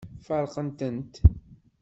Feṛqent-tent. 0.27 1.13